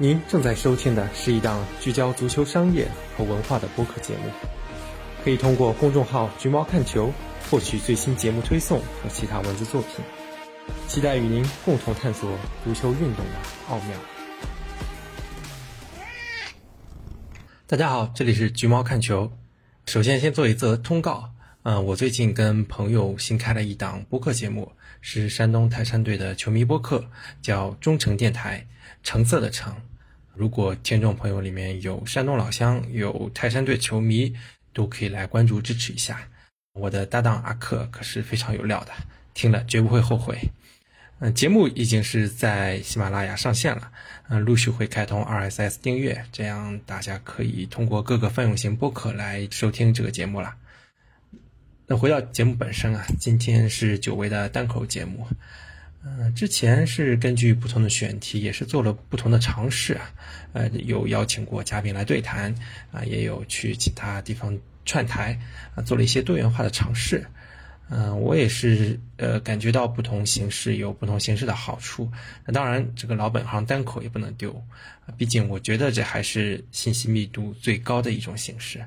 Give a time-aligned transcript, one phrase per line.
[0.00, 4.30] 您正在收听的是一档聚焦足球商业和文化的播客节目，
[5.24, 7.12] 可以通过公众号“橘猫看球”
[7.50, 10.04] 获取最新节目推送和其他文字作品。
[10.86, 12.30] 期待与您共同探索
[12.62, 13.32] 足球运动的
[13.68, 13.98] 奥妙。
[17.66, 19.32] 大家好，这里是橘猫看球。
[19.86, 21.32] 首先，先做一则通告。
[21.64, 24.70] 嗯，我最近跟朋友新开了一档播客节目，
[25.00, 27.04] 是山东泰山队的球迷播客，
[27.42, 28.64] 叫忠诚电台，
[29.02, 29.74] 橙色的橙。
[30.38, 34.32] 如果听众朋友里面有山东老乡，有泰山队球迷，
[34.72, 36.28] 都可以来关注支持一下。
[36.74, 38.92] 我的搭档阿克可是非常有料的，
[39.34, 40.38] 听了绝不会后悔。
[41.18, 43.90] 嗯，节目已经是在喜马拉雅上线了，
[44.28, 50.54] 嗯，陆续会开通 RSS 订阅，这样大家可以通过各个泛用型播客来收听这个节目了。
[51.88, 55.26] 那回到节目本身啊，今天是久违的单口节目。
[56.04, 60.10] 嗯，之前是根据不同的选题，也是做了不同的尝试啊。
[60.52, 62.54] 呃，有邀请过嘉宾来对谈
[62.92, 65.38] 啊，也有去其他地方串台
[65.74, 67.26] 啊，做了一些多元化的尝试。
[67.90, 72.10] 嗯，我也是呃，感觉到不同形式有不同形式的好处。
[72.44, 74.62] 那当然，这个老本行单口也不能丢，
[75.16, 78.84] 毕竟我觉得这还是信息密度最高的一种形式。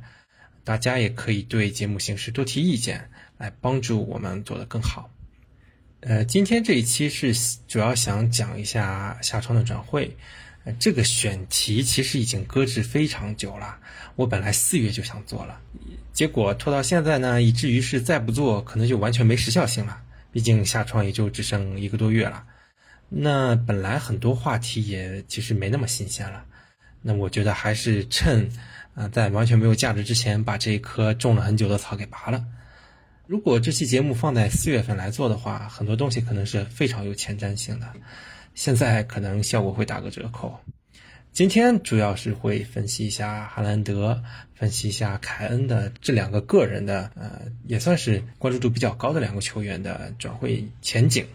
[0.64, 5.10] 大家也可以对节目形式多提意见，来帮助我们做得更好。
[6.02, 7.32] 呃，今天这一期是
[7.68, 10.18] 主要想讲一下夏窗的转会。
[10.64, 13.78] 呃，这个选题其实已经搁置非常久了。
[14.16, 15.60] 我本来四月就想做了，
[16.12, 20.02] 结果拖到现在呢，以至于是再不做，可能就完全没时效性了。
[20.32, 22.46] 毕竟夏窗也就只剩一个多月了。
[23.10, 26.46] 那本来很多话题也其实没那么新鲜了。
[27.04, 28.50] 那我觉得还是趁。
[28.94, 32.44] 啊，在完全没有价值之前，把这一棵种了很久的草给拔了。
[33.32, 37.88] 如果这期节目放在四月份来做的话，很多东西可能是非常有前瞻性的，
[38.56, 40.60] 现在可能效果会打个折扣。
[41.32, 44.22] 今天主要是会分析一下哈兰德，
[44.54, 51.26] 分析一下凯恩的这两个个人的，呃，也算是关注度比较高的两个球员的转会前景。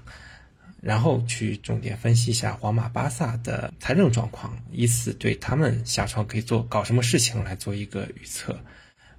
[0.82, 8.54] 然后去重点分析一下皇马、巴萨的财政状况，以此对他们下窗可以做搞什么事情来做一个预测。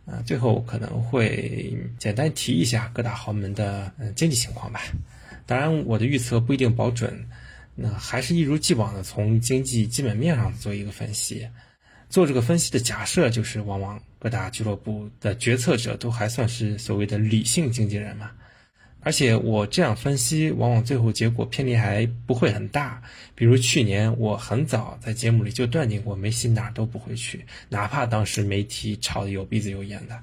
[0.08, 4.82] 啊，最后可能会简单提一下各大豪门的嗯经济情况吧。
[5.46, 7.28] 当然，我的预测不一定保准，
[7.76, 11.48] 那还是一如既往的从经济基本面上做一个分析。
[12.10, 18.32] 做这个分析的假设就是，往往各大俱乐部的决策者都还算是所谓的理性经纪人嘛。
[19.08, 23.02] 而且我这样分析，往往最后结果偏离还不会很大。
[23.36, 30.20] 比如去年，我很早在节目里就断定过，梅西哪儿都不会去，哪怕当时媒体炒得有鼻子有眼的。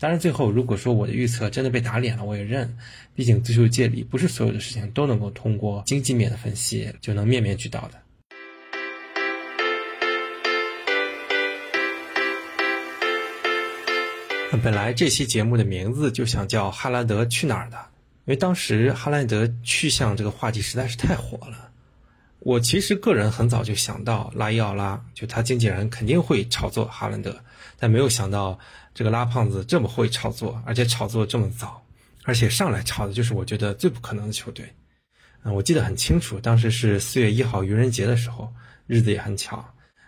[0.00, 2.76] 当然，最后如果说我的预测真的被打脸了，我也认。
[3.14, 8.02] 毕竟足球界里不是所有的事情都能够通过经济面的分析就能面面俱到的。
[14.64, 17.76] 本来这期节目的名字就想叫《哈兰德去哪儿的》。
[18.26, 21.70] 因为当时哈兰德去向这个话题实在是太火了，
[22.40, 27.40] 我其实个人很早就想到拉伊奥拉，就他经纪人肯定会炒作哈兰德，
[27.78, 28.58] 但没有想到
[28.92, 31.80] 这个拉胖子这么会炒作，而且炒作这么早，
[32.24, 34.74] 而且上来炒的就是我觉得最不可能的球队。
[35.44, 38.52] 嗯，我记得很清楚，当时是四月一号愚人节的时候，
[38.88, 39.58] 日子也很巧，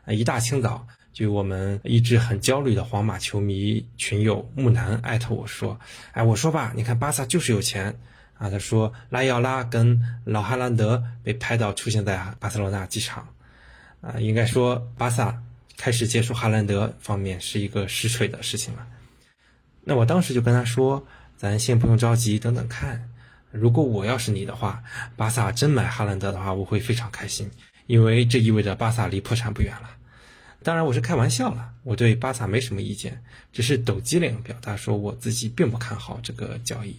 [0.05, 0.85] 啊，一大清早
[1.19, 5.81] 就我们一直很焦虑的皇马球迷群友木南艾特我说，
[6.13, 7.99] 哎，我说吧，你看巴萨就是有钱。
[8.35, 13.35] 啊，他说拉伊奥拉跟老哈兰德被拍到出现在巴塞罗那机场，
[14.01, 15.43] 啊，应该说巴萨
[15.77, 18.87] 开始接触哈兰德方面是一个实锤的事情了。
[19.83, 21.05] 那我当时就跟他说，
[21.37, 23.11] 咱先不用着急，等等看。
[23.51, 24.85] 如果我要是你的话，
[25.17, 27.51] 巴萨真买哈兰德的话，我会非常开心，
[27.89, 29.98] 因为这意味着巴萨离破产不远了。
[30.69, 33.23] 当然我是开玩笑了，我对巴萨没什么意见，
[33.55, 36.95] 只是抖机灵表达说我自己并不看好这个交易。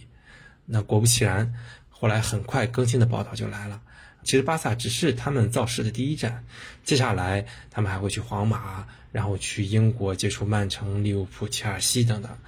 [0.66, 1.54] 那果不其然，
[1.88, 3.80] 后来很快更新的报道就来了。
[4.24, 6.44] 其实巴萨只是他们造势的第一站，
[6.82, 12.38] 接下来他们还会去皇马，然后去英国接触曼城、利物浦、切尔西等等。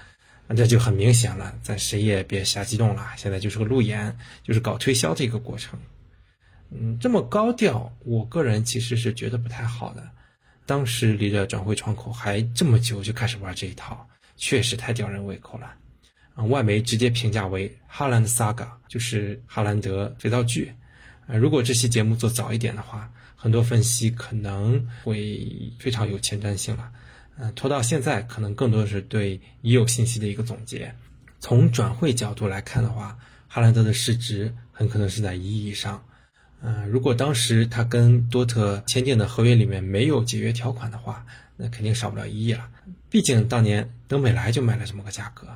[0.49, 3.13] 那这就很明显了，咱谁也别瞎激动了。
[3.17, 5.79] 现在就是个路演，就是搞推销的一个过程。
[6.73, 10.11] 嗯，这么高调，我个人其实是觉得不太好的。
[10.65, 15.75] 当时离着转会窗口还这么久就开始玩这一套，确实太吊人胃口了。
[16.35, 20.73] 啊，外媒直接评价为哈兰德 saga，就是哈兰德肥皂剧。
[21.27, 26.91] 啊，如果这期节目做早一点的话，很多分析可能会非常有前瞻性了。
[27.37, 30.95] 嗯，拖到现在，可能更多的是对已有信息的一个总结。
[31.41, 33.19] 从转会角度来看的话，
[33.49, 36.03] 哈兰德的市值很可能是在一亿以上。
[36.65, 41.27] 嗯，如果当时他跟多特签订的合约里面没有解约条款的话，
[41.57, 42.69] 那肯定少不了一亿了。
[43.11, 45.49] 毕竟当年登美莱就卖了这么个价格，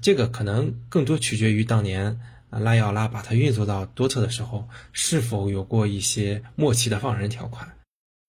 [0.00, 2.20] 这个可能更多取决于当年
[2.50, 7.68] 拉伊奥拉把他运作到多特的时候是否有过一些默契的放人条款。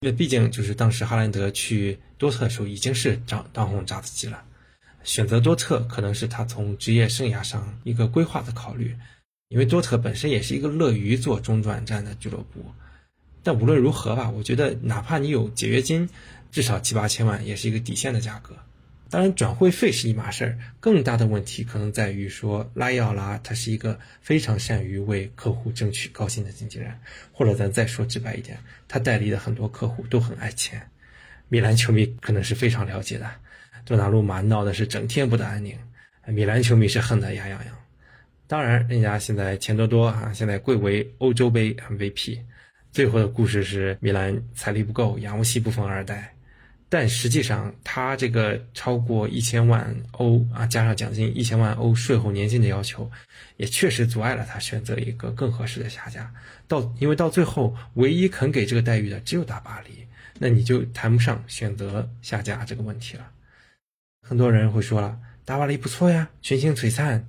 [0.01, 4.43] 因为毕竟就是当时哈兰德去多特的时候已经是当当红炸子鸡了，
[5.03, 8.95] 选择多特可能是他从职业生涯上一个规划的考虑。
[9.51, 12.63] 因为多特本身也是一个乐于做中转站的俱乐部，
[13.43, 16.07] 但无论如何吧，我觉得哪怕你有解约金，
[16.53, 18.55] 至少七八千万也是一个底线的价格。
[19.09, 26.97] 当然，转会费是一码事儿，更大的问题可能在于说拉伊奥拉他是一个非常善于为客户争取高薪的经纪人，
[27.33, 28.57] 或者咱再说直白一点，
[28.87, 30.89] 他代理的很多客户都很爱钱。
[31.49, 33.29] 米兰球迷可能是非常了解的，
[33.83, 35.77] 多纳鲁马闹的是整天不得安宁，
[36.27, 37.75] 米兰球迷是恨得牙痒痒。
[38.51, 42.37] 当然，人家现在钱多多啊，现在贵为欧洲杯 MVP。
[42.91, 46.33] 最后的故事是米兰财力不够，养不起部分二代。
[46.89, 53.09] 但实际上，他这个超过一千万欧啊，加上奖金一千万欧税后年薪的要求，
[53.55, 56.29] 也确实阻碍了他选择一个更合适的下家。
[56.67, 60.05] 到因为到最后，唯一肯给这个待遇的只有大巴黎，
[60.37, 63.31] 那你就谈不上选择下家这个问题了。
[64.27, 67.25] 很多人会说了，大巴黎不错呀，群星璀璨。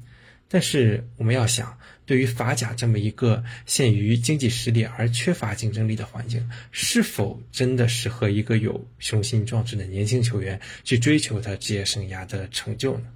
[0.52, 13.06] 但是我们要想，对于法甲这么一个限于经济实力而缺乏竞争力的环境，是否真的适合一个有雄心壮志的年轻球员去追求他职业生涯的成就呢？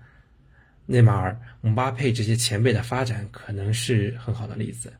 [0.86, 4.90] 内马尔、姆巴佩这些前辈的发展可能是很好的例子。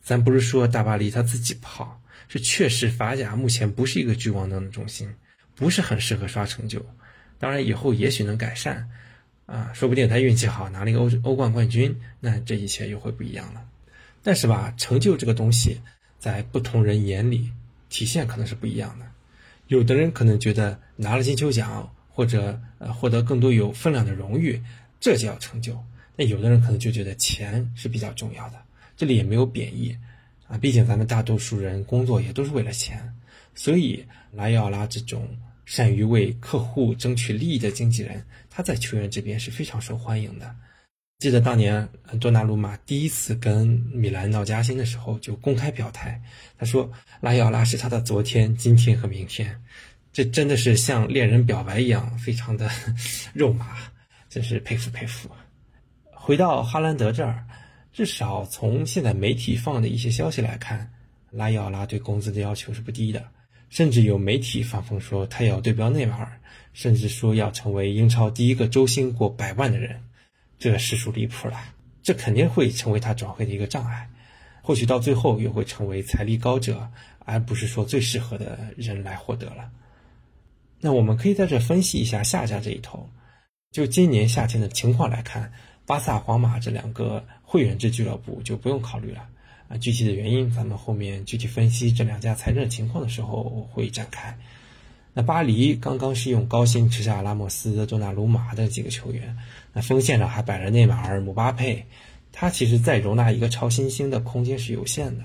[0.00, 5.12] 咱不是说大巴黎他自己不好，是确实法甲目前不是一个聚光灯的中心，
[5.56, 6.86] 不是很适合刷成就。
[7.36, 8.88] 当然，以后也许能改善。
[9.46, 13.62] 啊，说不定他运气好拿了一个欧欧冠冠军，那这一切又会不一样了。
[14.22, 15.82] 但是吧，成就这个东西，
[16.18, 17.52] 在不同人眼里
[17.90, 19.04] 体现可能是不一样的。
[19.66, 24.62] 有的人可能觉得拿了金球奖或者呃获得更多有分量的荣誉，
[24.98, 25.78] 这叫成就。
[26.16, 28.62] 那有的人可能就觉得钱是比较重要的。
[28.96, 29.94] 这里也没有贬义
[30.48, 33.14] 啊，毕竟咱们大多数人工作也都是为了钱。
[33.54, 35.28] 所以莱奥拉这种。
[35.64, 40.54] 善于为客户争取利益的经纪人，他在球员这边是非常受欢迎的。
[41.20, 41.88] 记得当年
[42.20, 46.20] 多纳鲁马第一次跟米兰闹加薪的时候，就公开表态，
[46.58, 46.90] 他说
[47.20, 49.62] 拉伊奥拉是他的昨天、今天和明天。
[50.12, 52.70] 这真的是像恋人表白一样，非常的
[53.32, 53.76] 肉麻，
[54.28, 55.30] 真是佩服佩服。
[56.10, 57.44] 回到哈兰德这儿，
[57.92, 60.92] 至少从现在媒体放的一些消息来看，
[61.30, 63.24] 拉伊奥拉对工资的要求是不低的。
[63.74, 66.40] 甚至有媒体放风说他要对标内马尔，
[66.74, 70.00] 甚至说要成为英超第一个周薪过百万的人，
[70.60, 71.60] 这实属离谱了。
[72.00, 74.08] 这肯定会成为他转会的一个障碍，
[74.62, 76.88] 或许到最后又会成为财力高者，
[77.24, 79.68] 而不是说最适合的人来获得了。
[80.78, 83.10] 那我们可以在这分析一下下家这一头。
[83.72, 85.52] 就今年夏天的情况来看，
[85.84, 89.28] 巴萨、皇马这两个会员制俱乐部就不用考虑了。
[89.78, 94.38] 具体的原因咱们后面具体分析这两家财政情况的时候会展开。
[95.12, 99.36] 那巴黎刚刚是用高薪吃下拉莫斯、多纳鲁马的几个球员，
[99.72, 101.86] 那锋线上还摆着内马尔、姆巴佩，
[102.32, 105.24] 他其实再容纳一个超新星的空间是有限的。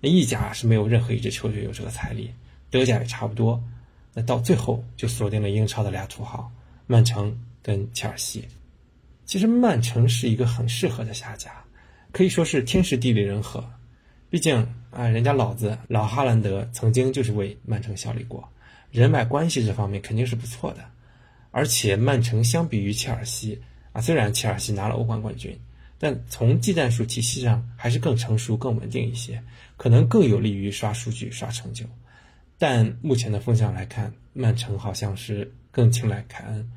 [0.00, 2.30] 那意甲是没有任何一支球队有这个财力，
[2.70, 3.62] 德甲也差不多。
[4.14, 6.50] 那到最后就锁定了英超的俩土豪，
[6.86, 8.48] 曼城跟切尔西。
[9.26, 11.50] 其实曼城是一个很适合的下家。
[12.12, 13.64] 可以说是天时地利人和，
[14.28, 18.46] 毕竟啊，人家老子老哈兰德曾经就是为曼城效力过，
[18.90, 20.84] 人脉关系这方面肯定是不错的。
[21.50, 23.60] 而且曼城相比于切尔西
[23.92, 25.58] 啊，虽然切尔西拿了欧冠冠军，
[25.98, 29.42] 但从技战术体系上还是更成熟、更稳定一些，
[29.76, 31.84] 可能更有利于刷数据、刷成就。
[32.58, 36.70] 但目前的风向来看，曼城好像是更青睐凯恩。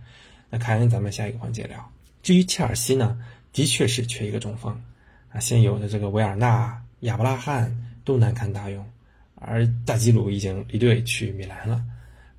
[0.50, 1.92] 那凯恩咱们下一个环节聊。
[2.24, 3.20] 至于切尔西呢，
[3.52, 4.82] 的确是缺一个中锋。
[5.40, 8.86] 现有的这个维尔纳、亚伯拉罕都难堪大用，
[9.36, 11.84] 而大吉鲁已经离队去米兰了。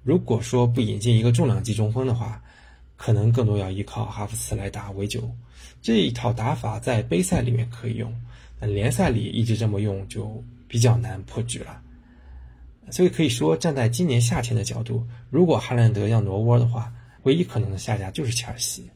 [0.03, 2.41] 如果说不引进一个重量级中锋的话，
[2.97, 5.29] 可能更多要依靠哈弗茨来打维九。
[5.83, 8.13] 这一套打法在杯赛里面可以用，
[8.59, 11.83] 但联赛里一直这么用就比较难破局了。
[12.91, 16.93] 所以可以说，站在今年夏天的角度，如果哈兰德要挪窝的话，
[17.25, 18.89] 唯一可能的下家就是切尔西。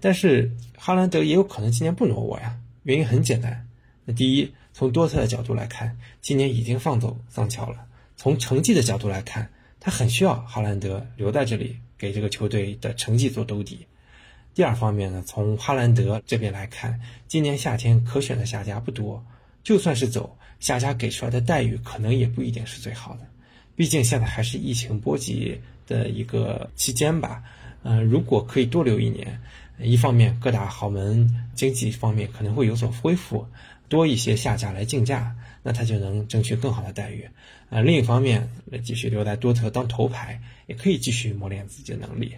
[0.00, 2.58] 但是哈兰德也有可能今年不挪窝呀。
[2.86, 3.66] 原因很简单，
[4.04, 7.78] 那第一，从多特的角度来看，今年已经放走桑乔了；
[8.16, 9.50] 从成绩的角度来看，
[9.80, 13.84] 他很需要哈兰德留在这里，给这个球队的成绩做兜底。
[14.54, 19.20] 第二方面呢，从哈兰德这边来看，今年夏天可选的下家不多，
[19.64, 23.26] 就算是走，下家给出来的待遇可能也不一定是最好的。
[23.74, 27.42] 毕竟现在还是疫情波及的一个期间吧。
[27.82, 29.40] 嗯，如果可以多留一年，
[29.78, 33.46] 一方面各大豪门经济方面可能会有所恢复，
[33.88, 37.28] 多一些下家来竞价，那他就能争取更好的待遇。
[37.68, 38.48] 啊，另一方面，
[38.84, 42.34] 继续留在多特当头牌，也可以继续磨练自己的能力。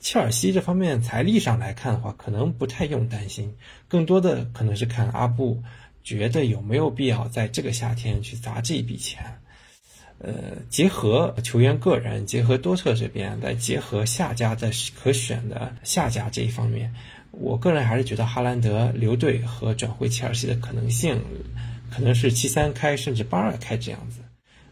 [0.00, 3.54] 切尔西这方面财力上来看的话，可能不太用担心，
[3.88, 5.62] 更多的可能是看阿布
[6.02, 9.24] 觉得有没有必要在这个夏天去砸这一笔钱。
[10.24, 10.32] 呃，
[10.70, 14.70] 结合球员个人，结合多特这边，再结合下家的
[15.02, 16.94] 可选的下家这一方面，
[17.32, 21.20] 我个人还是觉得哈兰德留队和转会切尔西的可能性，
[21.90, 24.20] 可能是七三开甚至八二开这样子。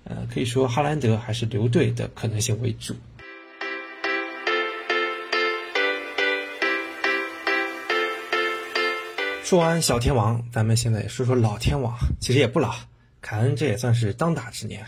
[0.04, 2.94] 呃，可以说哈兰德还是留队的可能性为主。
[9.42, 12.72] 说完小天王，咱们现在说说老天王，其实也不老，
[13.20, 14.86] 凯恩这也算是当打之年。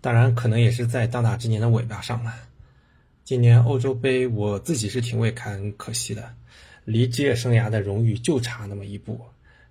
[0.00, 2.34] 当然，可能也是在当打之年的尾巴上了。
[3.24, 6.34] 今年欧洲杯，我自己是挺为凯恩可惜的，
[6.84, 9.20] 离职业生涯的荣誉就差那么一步。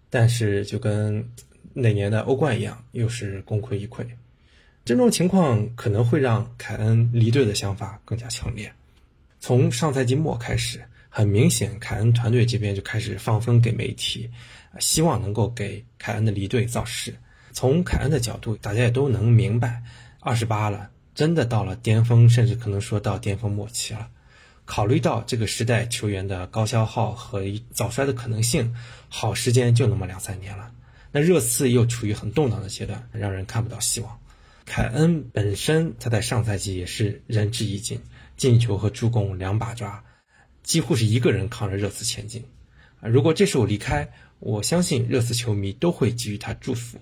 [0.09, 1.27] 但是，就跟
[1.73, 4.05] 那年的欧冠一样，又是功亏一篑。
[4.85, 8.71] 这种情况可能会让凯恩离队的想法更加强烈。
[9.39, 14.29] 从上赛季末开始，很明显，凯恩团队这边就开始放风给媒体，
[14.79, 17.13] 希望能够给凯恩的离队造势。
[17.51, 19.81] 从凯恩的角度，大家也都能明白。
[20.19, 24.09] 二十八了，真的到了巅峰，甚至可能说到巅峰末期了。
[24.65, 28.75] 考虑到这个时代球员的高消耗和早衰的可能性，
[29.07, 30.71] 好时间就那么两三年了。
[31.11, 34.19] 那热刺又处于很动荡的阶段，让人看不到希望。
[34.65, 38.01] 凯恩本身他在上赛季也是仁至义尽，
[38.35, 40.03] 进球和助攻两把抓，
[40.63, 42.43] 几乎是一个人扛着热刺前进。
[42.99, 44.09] 啊，如果这时候离开，
[44.39, 46.99] 我相信热刺球迷都会给予他祝福。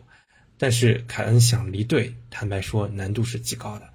[0.57, 3.89] 但是凯恩想离队，坦白说难度是极高的。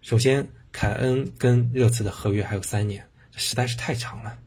[0.00, 4.38] 首先，凯恩跟热刺的合约还有三年，这实在是太长了。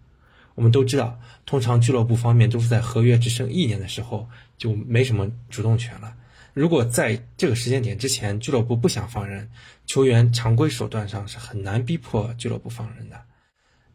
[0.56, 6.16] 我们都知道，通常俱乐部方面都是在合约只剩一年的时候就没什么主动权了。
[6.54, 9.50] 如果在这个时间点之前，俱乐部不想放人，
[9.86, 13.22] 球员常规手段上是很难逼迫俱乐部放人的。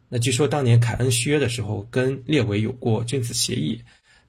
[0.07, 3.81] 那据说当年凯恩续约的时候，跟列维有过君子协议。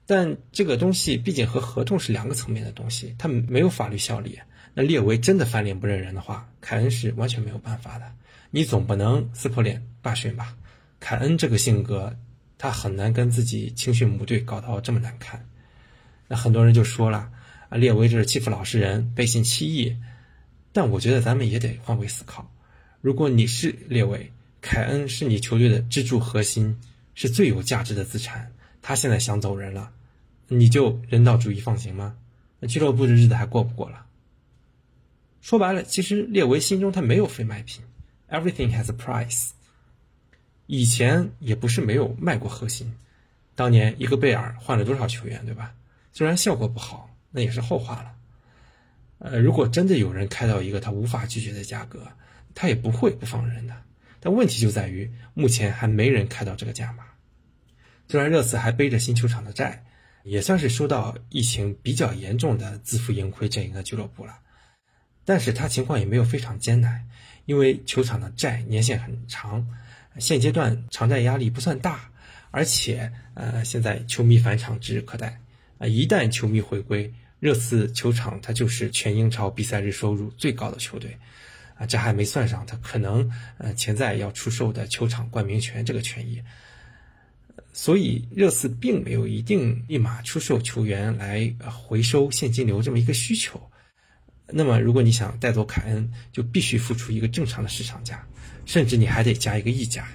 [0.07, 4.39] 但这个东西毕竟和合同是两个层面的东西，它没有法律效力。
[4.73, 8.09] 那列维真的翻脸不认人的话，凯恩是完全没有办法的。
[8.49, 10.55] 你总不能撕破脸罢训吧？
[10.99, 12.15] 凯恩这个性格，
[12.57, 15.45] 他很难跟自己青训母队搞到这么难看。
[16.27, 17.29] 那很多人就说了
[17.69, 19.97] 啊，列维这是欺负老实人，背信弃义。
[20.71, 22.49] 但我觉得咱们也得换位思考，
[23.01, 26.79] 如果你是列维，凯恩是你球队的支柱核心，
[27.15, 29.91] 是最有价值的资产，他现在想走人了。
[30.49, 32.17] 你就人道主义放行吗？
[32.59, 34.05] 那俱乐部的日子还过不过了？
[35.41, 37.83] 说白了，其实列维心中他没有非卖品
[38.29, 39.51] ，everything has a price。
[40.65, 42.93] 以前也不是没有卖过核心，
[43.55, 45.75] 当年一个贝尔换了多少球员，对吧？
[46.13, 48.15] 虽然效果不好，那也是后话了。
[49.19, 52.07] 呃，如果真的有人开到一个他无法拒绝的价格，
[52.55, 53.75] 他也不会不放人的。
[54.19, 57.03] 但问题就在于，目前还没人开到这个价码。
[58.07, 59.83] 虽然热刺还背着新球场的债。
[60.27, 64.39] 也算是受到疫情比较严重的自负盈亏这一个俱乐部了，
[65.23, 67.07] 但是他情况也没有非常艰难，
[67.45, 69.65] 因为球场的债年限很长，
[70.19, 72.11] 现阶段偿债压力不算大，
[72.51, 75.39] 而且呃现在球迷返场指日可待
[75.77, 81.17] 啊，一旦球迷回归，热刺球场它就是全英超比赛日收入最高的球队，
[81.75, 86.41] 啊这还没算上他可能呃潜在要出售的球场冠名权这个权益。
[87.77, 93.61] 所以热刺并没有一定立马出售球员来回收现金流这么一个需求。
[94.47, 98.27] 那么，如果你想带走凯恩，就必须付出一个正常的市场价，
[98.65, 100.07] 甚至你还得加一个溢价。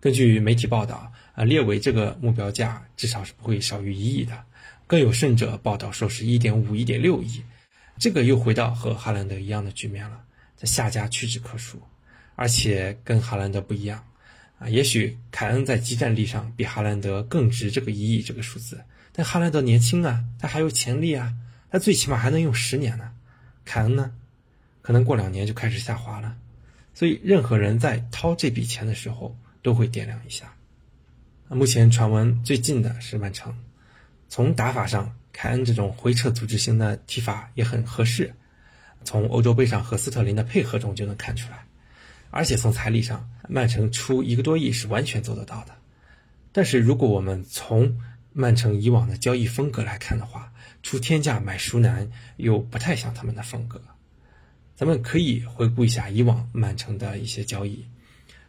[0.00, 4.44] 根据媒体报道，啊，列维这个目标价至少是不会少于一亿的。
[4.88, 7.40] 更有甚者，报道说是一点五、一点六亿。
[7.98, 10.24] 这个又回到和哈兰德一样的局面了，
[10.56, 11.80] 在下家屈指可数，
[12.34, 14.04] 而且跟哈兰德不一样。
[14.60, 21.34] 啊，也许凯恩在集战力上比哈兰德更值这个一亿这个数字，但哈兰德年轻啊，他还有潜力啊，
[21.70, 23.10] 他最起码还能用十年呢。
[23.64, 24.12] 凯恩呢，
[24.82, 26.36] 可能过两年就开始下滑了。
[26.92, 30.52] 所以，任何人在掏这笔钱的时候都会掂量一下。
[31.48, 33.56] 目前传闻最近的是曼城，
[34.28, 38.34] 从打法上，凯恩这种回撤组织型的踢法也很合适，
[39.04, 41.64] 从欧洲杯上和斯特林的配合中就能看出来。
[42.30, 45.74] 而且从财力上，曼城出一个多亿是完全做得到的。
[46.52, 48.00] 但是如果我们从
[48.32, 50.52] 曼城以往的交易风格来看的话，
[50.82, 53.82] 出天价买熟男又不太像他们的风格。
[54.76, 57.84] 咱们可以回顾一下以往曼城的一些交易，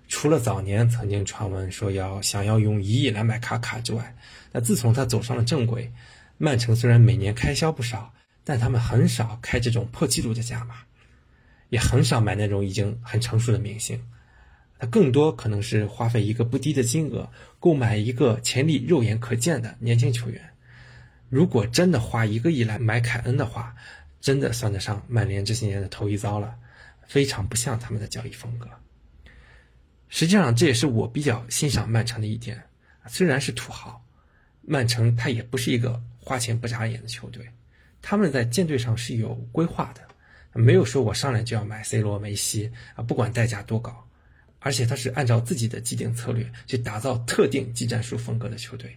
[0.08, 4.16] 除了早年曾经传闻说要想要用一亿来买卡卡之外，
[4.52, 5.92] 那自从他走上了正轨，
[6.38, 10.76] 曼城虽然每年开销不少，但他们很少开这种破纪录的价码，
[11.70, 14.02] 也很少买那种已经很成熟的明星，
[14.82, 20.42] 他更多可能是花费一个不低的金额购买一个潜力肉眼可见的年轻球员。
[21.30, 23.76] 如果真的花一个亿来买凯恩的话，
[24.20, 26.56] 真的算得上曼联这些年的头一遭了，
[27.06, 28.68] 非常不像他们的交易风格。
[30.10, 32.64] 实际上，这也是我比较欣赏曼城的一点。
[33.08, 34.04] 虽然是土豪，
[34.64, 37.48] 曼城他也不是一个花钱不眨眼的球队，
[38.02, 40.02] 他们在建队上是有规划的，
[40.60, 44.08] 没有说我上来就要买 C 罗、梅西啊，不管代价多高，
[44.62, 48.96] 而且他是按照自己的既定策略去打造特定技战术风格的球队。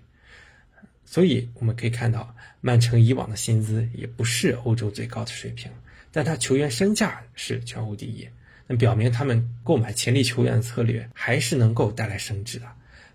[1.05, 5.71] 所以我们可以看到，曼城以往的薪资也不是欧洲最高的水平，
[6.13, 8.29] 但他球员身价是全欧第一，
[8.67, 12.67] 那表明他们购买潜力球员的策略还是能够带来升值的。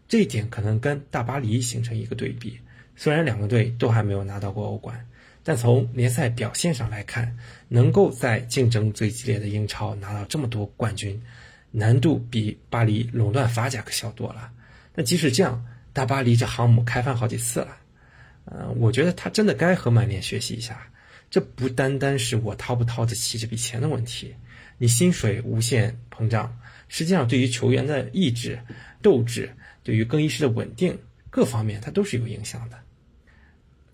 [0.08, 2.60] 这一点可能跟大巴黎形成一个对比。
[2.96, 5.06] 虽然两个队都还没有拿到过欧冠，
[5.44, 7.38] 但从联赛表现上来看，
[7.68, 11.22] 能够在竞争最激烈的英超拿到这么多冠军，
[11.72, 14.52] 难度比巴黎垄断法甲可小多了。
[14.94, 17.78] 但即使这样，大巴黎这航母开翻好几次了，
[18.46, 20.88] 呃，我觉得他真的该和曼联学习一下。
[21.30, 24.36] 这不单单是我掏不掏得起这笔钱的问题，
[24.80, 26.58] 你薪水无限膨胀，
[26.88, 28.60] 实际上对于球员的意志、
[29.02, 30.98] 斗志，对于更衣室的稳定
[31.30, 32.80] 各方面，它都是有影响的。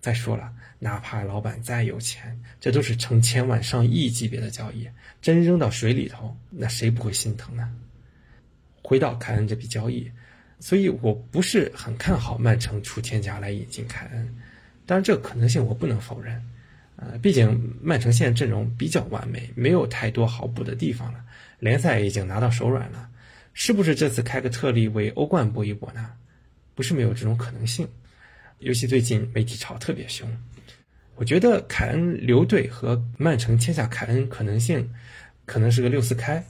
[0.00, 4.88] 再说了，哪怕老板再有钱，这都是成千万上亿级别的交易，
[5.22, 7.72] 真扔到水里头，那谁不会心疼呢？
[8.82, 10.10] 回到凯恩这笔交易。
[10.58, 14.34] 所以我不是很看好曼城出天价来引进凯恩，
[14.86, 16.42] 当然这个可能性我不能否认，
[16.96, 21.22] 呃，毕竟曼城现在阵容比较完美，没有太多好补的地方了，
[21.58, 23.10] 联赛已经拿到手软了，
[23.52, 26.12] 是不是这次开个特例为欧冠搏一搏呢？
[26.74, 27.86] 不是没有这种可能性，
[28.60, 30.26] 尤其最近媒体炒特别凶，
[31.16, 34.88] 我觉得凯恩留队和曼城签下凯恩可能性，
[35.44, 36.44] 可能是个六四开，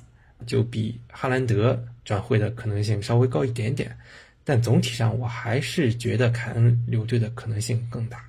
[0.46, 1.82] 就比哈兰德。
[2.04, 3.98] 转会的可能性稍微高一点点，
[4.44, 8.24] 但总体上我还是觉得凯恩留队的可能性更大。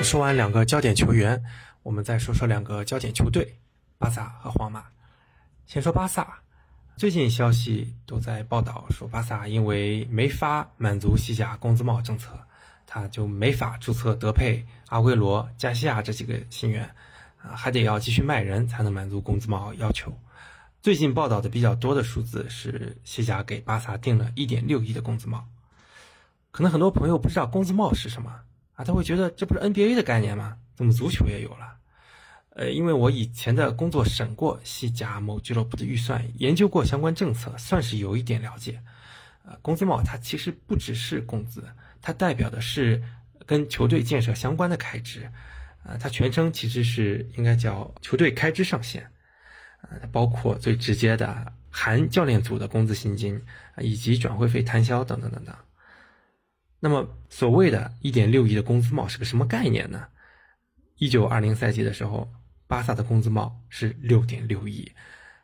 [0.00, 1.42] 说完两个焦点球员，
[1.82, 3.56] 我们再说说两个焦点球队——
[3.98, 4.84] 巴萨和皇马。
[5.66, 6.38] 先说巴萨，
[7.00, 12.38] 最近消息都在报道说，巴萨因为没法满足西甲工资帽政策，
[12.86, 16.84] 他就没法注册德佩、阿圭罗、加西亚这几个新援。
[17.38, 20.12] 啊，还得要继续卖人才能满足工资帽要求。
[20.82, 25.48] 最近报道的比较多的数字是，西甲给巴萨定了一点六亿的工资帽。
[26.50, 28.30] 可能很多朋友不知道工资帽是什么
[28.76, 30.58] 啊，他会觉得这不是 NBA 的概念吗？
[30.76, 31.69] 怎么足球也有了？
[32.60, 38.82] 呃，因为我以前的工作审过西甲某俱乐部的预算，研究过相关政策，算是有一点了解。
[39.46, 41.64] 呃，工资帽它其实不只是工资，
[42.02, 43.02] 它代表的是
[43.46, 45.26] 跟球队建设相关的开支。
[45.84, 49.10] 呃，它全称其实是应该叫球队开支上限，
[49.80, 53.40] 呃，包括最直接的含教练组的工资薪金，
[53.78, 55.54] 以及转会费摊销等等等等。
[56.78, 60.08] 那么，所谓的一点六亿的工资帽是个什么概念呢？
[60.98, 62.30] 一九二零赛季的时候，
[62.70, 64.88] 巴萨的工资帽是六点六亿，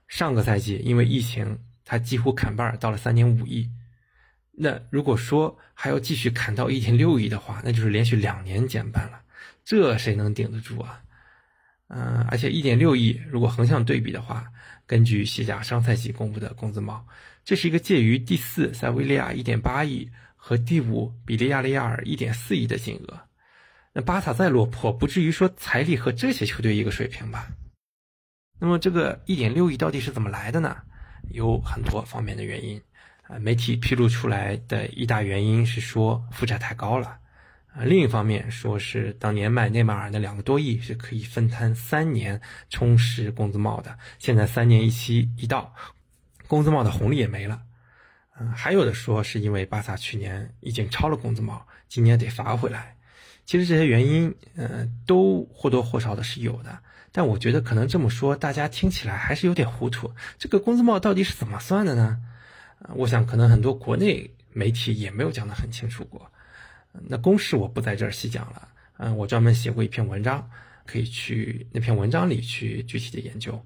[0.06, 3.68] 上个赛季因为疫情，它几乎砍半，到了三点五亿。
[4.52, 9.20] 那如果说还要继续砍到一点六亿的话，那就是连续两年减半了。
[9.64, 11.02] 这谁能顶得住啊？
[11.88, 14.46] 嗯，而且一点六亿，如果横向对比的话，
[14.86, 17.04] 根据西甲上赛季公布的工资帽，
[17.44, 23.25] 这是一个介于第四塞维利亚一点八亿和第五比利亚雷亚尔一点四亿的金额。
[23.98, 27.48] 那巴萨再落魄，不至于说财力和这些球队一个水平吧？
[28.61, 30.76] 那么这个一点六亿到底是怎么来的呢？
[31.30, 32.78] 有很多方面的原因
[33.22, 37.18] 啊，媒体披露出来的一大原因是说负债太高了。
[37.72, 45.74] 啊，另一方面说是当年卖内马尔那两个多亿是可以分摊三年充实工资帽的，现在三年一期一到，
[46.46, 47.62] 工资帽的红利也没了。
[48.38, 52.94] 嗯，还有的说是因为巴萨去年已经超了工资帽，今年得罚回来。
[53.46, 56.78] 其实这些原因，嗯，都或多或少的是有的。
[57.12, 60.12] 但我觉得可能这么说，大家听起来还是有点糊涂。
[60.37, 62.18] 这个工资帽到底是怎么算的呢？
[62.94, 66.30] 我想可能很多国内媒体也没有讲得很清楚过。
[66.92, 70.46] 那公式我不在这儿细讲了，嗯，我专门写过一篇文章，
[70.85, 73.64] 可以去那篇文章里去具体的研究。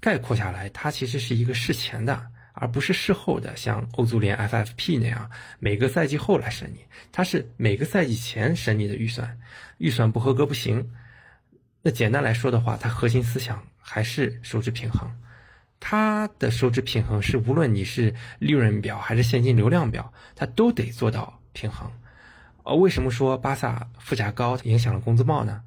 [0.00, 2.26] 概括下来，它其实是一个事前的，
[2.58, 6.80] 而不是事后的像欧足联 FFP 那样每个赛季后来审你，
[7.12, 9.38] 它是每个赛季前审你的预算，
[9.76, 10.90] 预算不合格不行。
[11.82, 15.08] 那简单来说的话，它核心思想还是收支平衡。
[15.78, 21.92] 它的收支平衡是无论你是利润表还是现金流量表，它都得做到平衡。
[22.64, 25.62] 而，为什么说巴萨负债高影响了工资帽呢？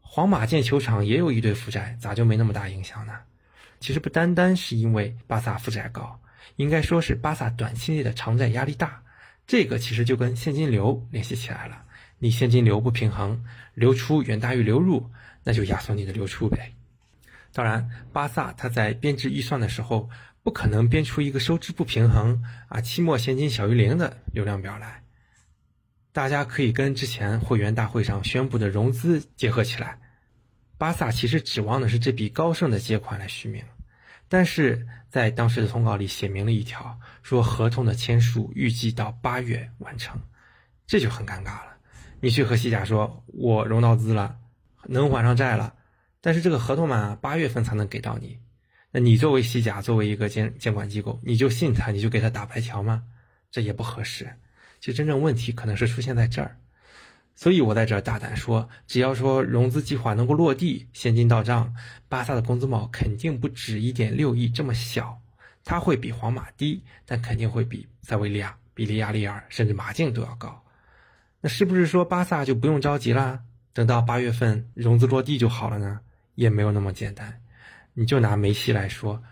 [0.00, 3.12] 皇马建球场也有一堆负债，咋就没那么大影响呢？
[3.80, 6.20] 其实不单单是因为巴萨负债高，
[6.56, 9.02] 应该说是巴萨短期内的偿债压力大。
[9.46, 11.84] 这个其实就跟现金流联系起来了。
[12.18, 15.10] 你现金流不平衡，流出远大于流入，
[15.44, 16.72] 那就压缩你的流出呗。
[17.52, 20.10] 当然，巴萨他在编制预算的时候，
[20.42, 25.02] 不可能编出一个收支不平衡啊，期末现金小于零的流量表来。
[26.12, 29.98] 大家可以跟之前会员大会上宣布的融资结合起来。
[30.78, 33.64] 巴萨其实指望的是这笔高盛的借款来续命，
[34.28, 40.20] 但是在当时的通告里写明了一条，说合同的签署预计到八月完成，
[40.86, 41.76] 这就很尴尬了。
[42.20, 44.36] 你去和西甲说，我融到资了，
[44.84, 45.74] 能还上债了，
[46.20, 48.38] 但是这个合同嘛，八月份才能给到你。
[48.92, 53.02] 那你作为西甲，作为一个监监管机构，你就信他，你就给他打白条吗？
[53.50, 54.28] 这也不合适。
[54.80, 56.56] 其实真正问题可能是出现在这儿。
[57.38, 61.72] 所以我在这大胆说，只要说融资计划能够落地，现金到账，
[62.08, 65.16] 巴萨的工资帽肯定不止一点六亿这么小，
[65.62, 70.60] 它会比皇马低，但肯定会比塞维利亚、比利亚利尔甚至马竞都要高。
[71.40, 73.40] 那是不是说巴萨就不用着急啦？
[73.72, 76.00] 等到八月份融资落地就好了呢？
[76.34, 77.40] 也没有那么简单。
[77.94, 79.22] 你就拿梅西来说，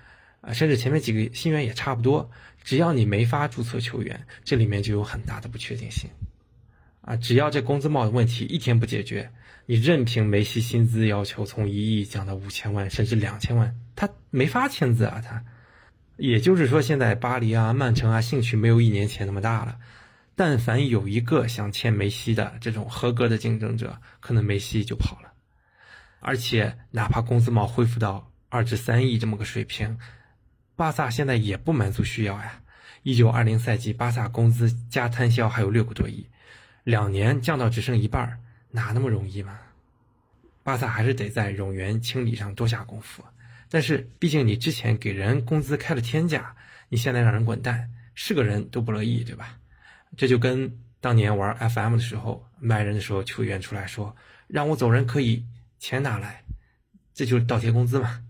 [0.42, 2.30] 啊，甚至前面几个新援也差不多，
[2.62, 6.08] 只要你没发注册球员，这里面就有很大的不确定性。
[7.06, 9.30] 啊，只要这工资帽的问题一天不解决，
[9.66, 15.22] 你任凭梅西薪资要求从一亿降到五千万，甚至两千万，他没法签字啊！
[15.24, 15.44] 他，
[16.16, 19.78] 也就是说，现在巴黎啊、曼城啊，兴趣没有一年前那么大了。
[20.34, 25.32] 但凡有一个想签梅西的这种合格的竞争者，可能梅西就跑了。
[26.18, 29.96] 而且，哪怕工资帽恢复到二至三亿这么个水平，
[30.74, 32.62] 巴萨现在也不满足需要呀。
[33.04, 36.26] 一九二零赛季，巴萨工资加摊销还有六个多亿。
[36.86, 38.38] 两年降到只剩一半
[38.70, 39.58] 哪那么容易嘛？
[40.62, 43.24] 巴萨还是得在冗员清理上多下功夫。
[43.68, 46.54] 但是毕竟你之前给人工资开了天价，
[46.88, 49.58] 你现在让人滚蛋，是个人都不乐意，对吧？
[50.16, 54.14] 这就跟当年玩 FM 的时候卖人的时候，球员出来说
[54.46, 55.44] 让我走人可以，
[55.80, 56.44] 钱拿来，
[57.12, 58.22] 这就是倒贴工资嘛。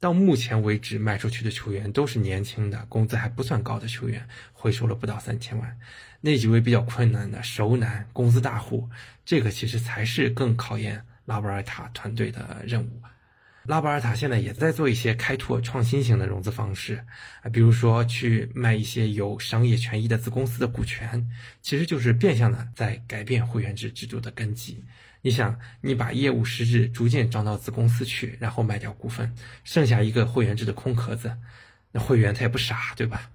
[0.00, 5.78] 到目前为止，卖出去的球员都是年轻的，工资还不算高的球员，回收了不到三千万。
[6.24, 8.88] 那几位比较困难的熟男、公司大户，
[9.24, 13.02] 这个其实才是更考验拉波尔塔团队的任务。
[13.64, 17.04] 拉波尔塔现在也在做一些开拓创新型的融资方式
[17.42, 21.28] 啊，比如说去卖一些有商业权益的子公司的股权，
[21.60, 24.82] 其实就是变相的在改变会员制制度的根基。
[25.20, 29.32] 你想，你把业务实质逐渐装到子公司去，然后卖掉股份，
[29.62, 31.36] 剩下一个会员制的空壳子，
[31.92, 33.30] 那会员他也不傻，对吧？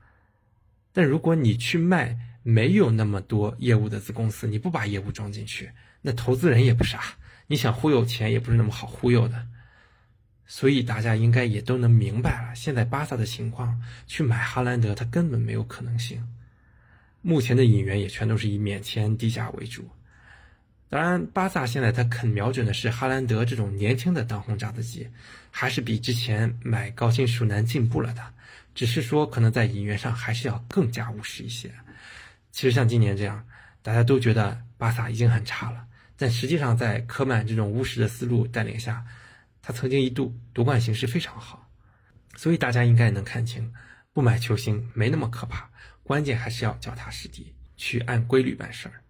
[0.91, 2.17] 但如果你去卖
[2.49, 5.69] 没有那么多业务的子公司，你不把业务装进去，
[6.01, 7.03] 那投资人也不傻，
[7.47, 9.45] 你想忽悠钱也不是那么好忽悠的。
[10.45, 16.25] 所以大家应该也都能明白了，现在巴萨的情况，去买哈兰德他根本没有可能性。
[17.21, 19.89] 目前的引援也全都是以免签低价为主。
[20.88, 25.10] 当然，巴萨现在他肯瞄准的是哈兰德这种年轻的当红炸子鸡，
[25.51, 28.23] 还是比之前买高金属男进步了的。
[28.73, 31.69] 只是说，可能在引援上还是要更加务实一些。
[32.58, 33.46] 其实像今年这样，
[33.84, 35.86] 大家都觉得巴萨已经很差了，
[36.17, 39.06] 但实际上在科曼这种务实的思路带领下，
[39.62, 41.70] 他曾经一度夺冠形势非常好。
[42.36, 43.72] 所以大家应该能看清，
[44.12, 45.70] 不买球星没那么可怕，
[46.02, 49.04] 关键还是要脚踏实地，去按规律办事儿。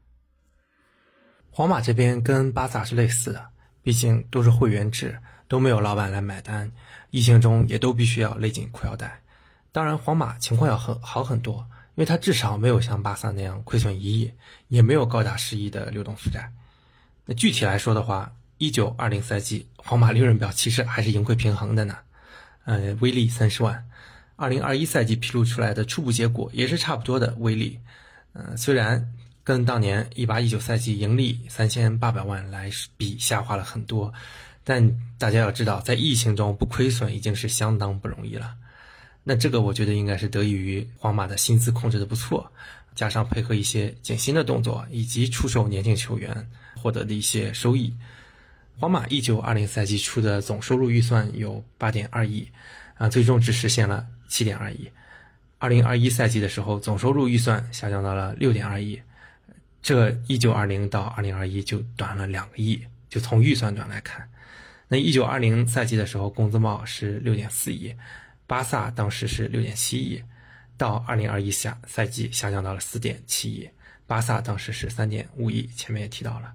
[1.49, 3.47] 皇马这边跟巴萨是类似的，
[3.81, 6.69] 毕竟都是会员制，都没有老板来买单，
[7.11, 9.21] 疫情中也都必须要勒紧裤腰带。
[9.71, 11.65] 当然，皇马情况要很好很多，
[11.97, 14.31] 因为它至少没有像巴萨那样亏损一亿，
[14.67, 16.49] 也没有高达十亿的流动负债。
[17.25, 21.97] 那具体来说的话，一九二零赛季皇马利润表其实还是盈亏平衡的呢，
[22.65, 23.83] 呃，微利三十万。
[24.37, 27.79] 二零二一赛季披露出来的初步结果也是差不多的微利，
[28.33, 29.13] 嗯，虽然。
[29.47, 34.13] 跟当年一八一九赛季盈利三千八百万来比，下滑了很多。
[34.65, 38.55] 但大家要知道，在疫情中不亏损已经是相当不容易了。
[39.29, 42.49] 那这个我觉得应该是得益于皇马的薪资控制的不错，
[42.95, 47.93] 加上配合一些减薪的动作，以及出售年轻球员获得的一些收益。
[48.79, 52.47] 皇马一九二零赛季初的总收入预算有八点二亿，
[52.95, 54.89] 啊，最终只实现了七点二亿。
[55.57, 59.01] 二零二一赛季的时候，总收入预算下降到了六点二亿，
[59.81, 62.81] 这一九二零到二零二一就短了两个亿。
[63.09, 64.29] 就从预算端来看，
[64.87, 67.93] 那一九二零赛季的时候，工资帽是六点四亿，
[68.47, 70.23] 巴萨当时是六点七亿，
[70.77, 73.69] 到二零二一下赛季下降到了四点七亿，
[74.07, 75.67] 巴萨当时是三点五亿。
[75.75, 76.53] 前面也提到了，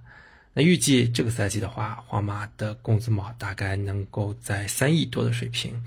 [0.55, 5.85] 那预计这个赛季的话，皇马的工资帽大概能够在三亿多的水平，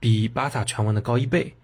[0.00, 1.54] 比巴萨传闻的高一倍。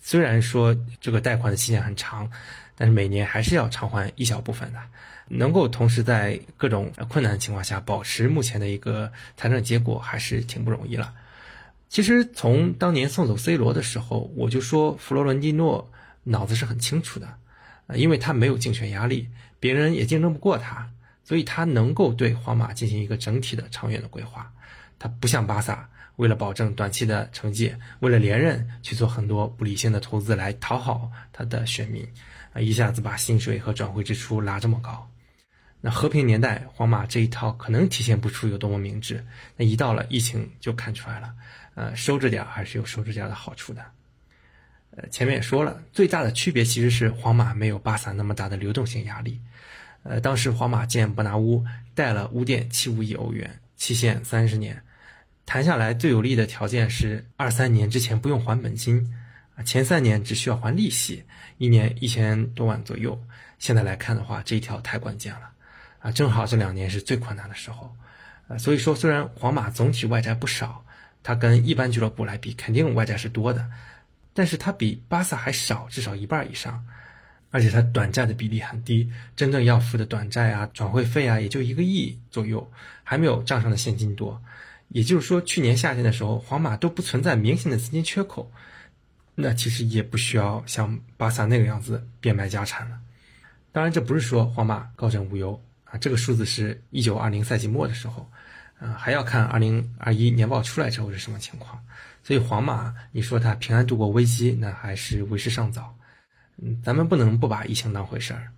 [0.00, 2.28] 虽然说这个贷款的期限很长，
[2.74, 4.80] 但是每年还是要偿还一小部分的，
[5.28, 11.14] 能够同时在各种困难的情况下保持目前的一个财政结果，还是挺不容易了。
[11.92, 17.28] 其实从当年送走 C 罗的时候，我就说弗洛伦蒂诺脑子是很清楚的，
[17.86, 19.28] 呃，因为他没有竞选压力，
[19.60, 20.88] 别人也竞争不过他，
[21.22, 24.50] 所以他能够对皇马进行一个整体的长远的规划，
[24.98, 25.86] 他不像巴萨。
[26.16, 32.08] 为了保证短期的成绩，为了连任去做很多不理性的投资来讨好他的选民，
[32.54, 35.06] 啊，一下子把薪水和转会支出拉这么高。
[35.84, 39.22] 那和平年代皇马这一套可能体现不出有多么明智，
[39.56, 41.34] 那一到了疫情就看出来了，
[41.74, 43.84] 呃，收着点还是有收着点的好处的。
[44.96, 49.40] 呃，前面也说了，最大的区别其实是皇马没有巴萨那么大的流动性压力。
[50.02, 54.82] 呃，当时皇马建伯纳乌贷了五点七五亿欧元，期限三十年。
[55.46, 59.12] 谈下来最有利的条件是二三年之前不用还本金，
[59.56, 61.24] 啊，前三年只需要还利息，
[61.58, 63.20] 一年一千多万左右。
[63.58, 65.50] 现在来看的话，这一条太关键了，
[66.00, 67.94] 啊，正好这两年是最困难的时候，
[68.48, 70.84] 呃，所以说虽然皇马总体外债不少，
[71.22, 73.70] 它跟一般俱乐部来比肯定外债是多的，
[74.34, 76.84] 但是它比巴萨还少至少一半以上，
[77.50, 82.70] 而且它短债的比例很低，真正要付的短债啊、转会费啊也就一个亿左右，
[83.04, 84.42] 还没有账上的现金多。
[84.88, 88.50] 也就是说，去年夏天的时候，皇马都不存在明显的资金缺口，
[89.34, 92.98] 那其实也不需要像巴萨那个样子变卖家产了。
[93.70, 98.30] 当然，这不是说皇马高枕无忧啊，这个数字是一九二零赛季末的时候，
[98.82, 101.80] 啊，还要看二零二一年报出来之后是什么情况。
[102.24, 105.96] 所以，皇马你说他平安度过危机，那还是为时尚早。
[106.56, 108.50] 嗯，咱们不能不把疫情当回事儿。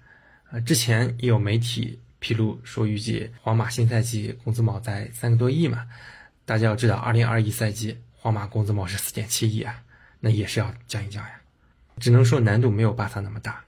[0.50, 5.86] 啊，之前也有媒体披露说，预计皇马新赛季工资帽在三个多亿嘛。
[6.46, 9.82] 大家要知道，二零二一赛季皇马工资帽是四点七亿啊，
[10.20, 11.40] 那也是要降一降呀。
[11.98, 13.62] 只能说难度没有巴萨那么大。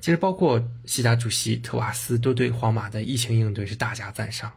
[0.00, 4.52] 其实包括西甲主席特瓦斯都对皇马的疫情应对是大加赞赏。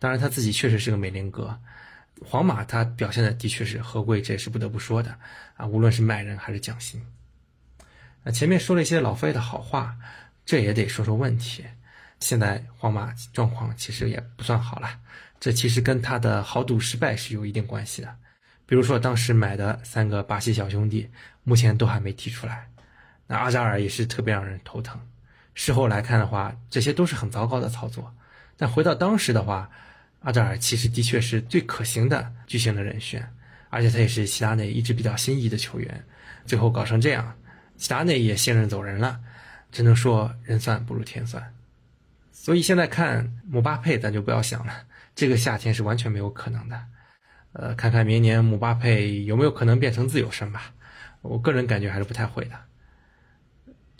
[0.00, 1.56] 当然他自己确实是个美林哥，
[2.26, 5.16] 皇马他表现的的确是合规，这也是不得不说的
[5.56, 5.64] 啊。
[5.64, 7.00] 无论是卖人还是降薪。
[8.24, 9.96] 那前面说了一些老费的好话，
[10.44, 11.64] 这也得说说问题。
[12.18, 14.98] 现在皇马状况其实也不算好了。
[15.38, 18.14] 这其实跟他的豪赌失败是有一定关系的，
[18.66, 21.10] 比如说当时买的三个巴西小兄弟，
[21.44, 22.68] 目前都还没踢出来，
[23.26, 25.00] 那阿扎尔也是特别让人头疼。
[25.54, 28.14] 事后来看的话，这些都是很糟糕的操作。
[28.58, 29.70] 但回到当时的话，
[30.20, 33.26] 阿扎尔其实的确是最可行的巨星的人选，
[33.68, 36.04] 而且他也是齐达内一直比较心仪的球员。
[36.46, 37.36] 最后搞成这样，
[37.76, 39.20] 齐达内也卸任走人了，
[39.70, 41.54] 只能说人算不如天算。
[42.32, 44.72] 所以现在看姆巴佩，咱就不要想了。
[45.14, 46.82] 这个夏天是完全没有可能的，
[47.52, 50.72] 呃，看看明年姆巴佩有没有可能变成自由身吧。
[51.20, 52.58] 我个人感觉还是不太会的。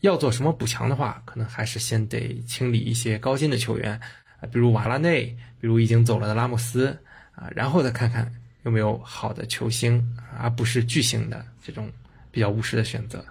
[0.00, 4.00] 要做什么补强的话，可能还是先得清理一些高薪的球员，
[4.48, 6.98] 比如瓦拉内，比如已经走了的拉莫斯，
[7.32, 11.90] 啊，然后再看看有没有好的球星，而不是巨星的这种
[12.30, 13.24] 比较务实的选择。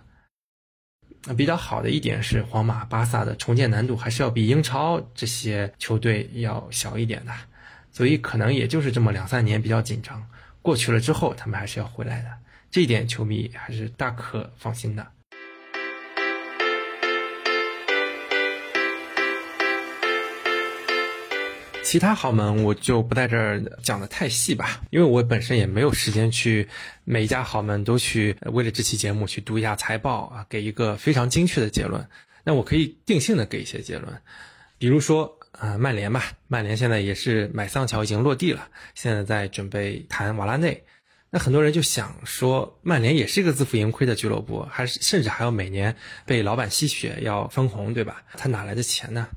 [1.25, 7.33] 那比较好的一点是，皇马、巴萨的重建难度还是要比英超这些球队要小一点的。
[7.91, 10.25] 所以可能也就是这么两三年比较紧张，
[10.61, 12.29] 过去了之后他们还是要回来的，
[12.71, 15.05] 这一点球迷还是大可放心的。
[21.89, 26.69] 其他豪门我就不在这儿讲的太细吧，因为我本身也没有时间去
[27.03, 32.07] 每一家豪门都去为了这期节目去读一下财报啊，给一个非常精确的结论。
[32.43, 34.21] 那我可以定性的给一些结论，
[34.77, 35.35] 比如说。
[35.53, 40.83] 啊，曼联吧，曼联现在也是买桑乔已经落地了，现在在准备谈瓦拉内。
[41.31, 45.93] 那很多人就想说，曼联也是一个自负盈亏的俱乐部，还是甚至还要每年
[46.25, 48.21] 被老板吸血要分红，对吧？
[48.37, 49.27] 他哪来的钱呢？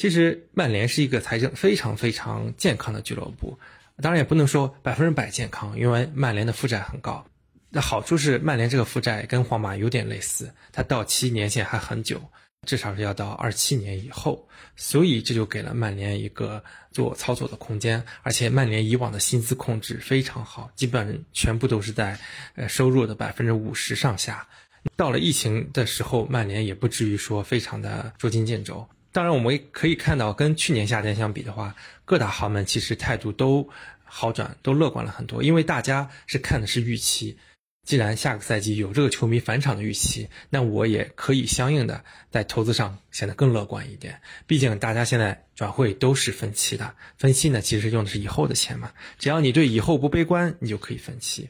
[0.00, 3.58] 其实曼联是一个财政非常非常健康的俱乐部，
[4.00, 7.22] 当然也不能说百分之百健康，因为曼联的负债很高。
[7.68, 12.18] 那好处是曼联这个负债跟皇马有点类似，它到期年限还很久。
[12.66, 18.02] 至少是要到二七年以后，所以这就给了曼联一个做操作的空间。
[18.22, 22.18] 而且曼联以往的薪资控制非常好，基本全部都是在
[22.54, 24.48] 呃收入的百分之五十上下。
[24.96, 28.88] 到了疫情的时候，曼联也不至于说非常的捉襟见肘。
[29.12, 33.68] 当然，我们可以看到，跟去年夏天相比的话，各大豪门其实态度都
[34.04, 35.42] 好转，都乐观了很多。
[35.42, 37.36] 因为大家是看的是预期，
[37.84, 44.20] 既然下个赛季有这个球迷返场的预期，那我也可以相应的在投资上显得更乐观一点。
[44.46, 48.92] 毕竟大家现在转会都是分期的，分期呢其实用的是以后的钱嘛。
[49.18, 51.48] 只要你对以后不悲观，你就可以分期。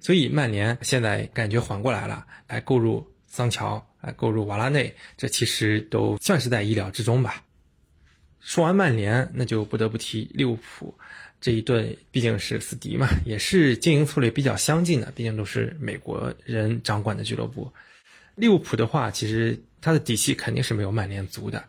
[0.00, 3.82] 所以曼联现在感觉缓过来了，来购入桑乔。
[4.00, 7.42] 啊，购入瓦拉内，这其实都算是在意料之中吧。
[8.40, 10.96] 说完曼联，那就不得不提利物浦
[11.40, 17.72] 这一对，毕竟是死敌嘛，也是经营策略比较相近的，毕竟都是美国人掌管的俱乐部。
[18.36, 21.64] 利物浦的话，其实它的底气肯定是没有曼联足的，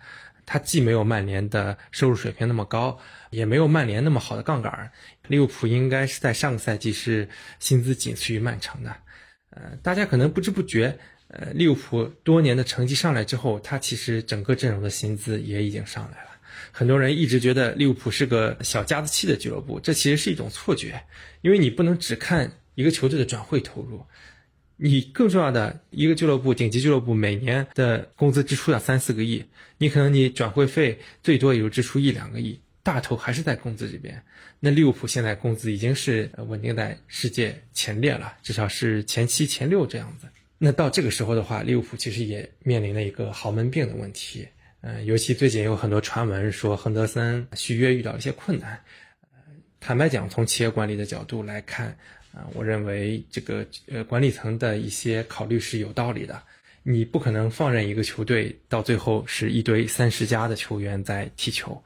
[0.45, 2.99] 它既没有曼联的收入水平那么高，
[3.31, 4.91] 也没有曼联那么好的杠杆。
[5.27, 7.27] 利物浦应该是在上个赛季是
[7.59, 8.95] 薪资仅次于曼城的，
[9.49, 10.99] 呃，大家可能不知不觉。
[11.29, 16.29] 呃，利物浦多年的成绩上来之后，他其实整个阵容的薪资也已经上来了。
[16.71, 21.03] 很多人一直觉得利物浦是个小家子气的俱乐部，这其实是一种错觉，
[21.41, 24.03] 因为你不能只看一个球队的转会投入，
[24.77, 29.45] 你更重要的一个俱乐部，顶级俱乐部每年的工资支出要三四个亿，
[29.77, 34.23] 你可能你转会费最多也就支出一两个亿，大头还是在工资这边。
[34.59, 40.27] 那利物浦现在工资已经是稳定在世界前列了，至少是前七、前六这样子。
[40.61, 44.45] 那到这个时候的话，利物浦其实也面临了一个豪门病的问题。
[44.81, 48.77] 嗯，尤其最近有很多传闻说亨德森续约遇到一些困难。
[49.31, 49.39] 呃
[49.79, 51.87] 坦白讲，从企业管理的角度来看，
[52.33, 56.43] 啊，我认为这个呃管理层的一些考虑是有道理的。
[56.83, 61.81] 你不可能放任一个球队到最后是一堆三十加的球员在踢球，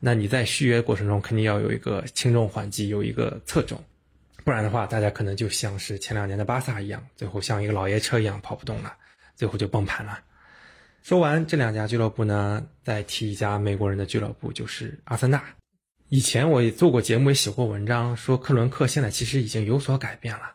[0.00, 3.80] 那你在续约过程中肯定要有一个轻重缓急，有一个侧重。
[4.46, 8.94] 不然的话，大家可能就像是前两年的巴萨一样，最后像一个老爷车一样跑不动了，
[9.34, 10.20] 最后就崩盘了。
[11.02, 15.42] 说完这两家俱乐部呢，再提一家美国人的俱乐部，就是阿森纳。
[16.10, 20.52] 以前我也做过节目，也写过文章，说克伦克现在其实已经有所改变了，